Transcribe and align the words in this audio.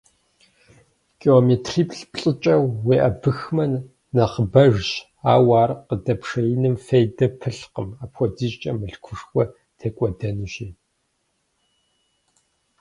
Километритӏ-плӏыкӏэ 1.21 2.55
уеӏэбыхмэ 2.85 3.65
нэхъыбэжщ, 4.15 4.89
ауэ 5.33 5.53
ар 5.63 5.71
къыдэпшеиным 5.87 6.75
фейдэ 6.85 7.25
пылъкъым, 7.39 7.89
апхуэдизкӏэ 8.03 8.71
мылъкушхуэ 8.79 9.43
текӏуэдэнущи. 9.77 10.67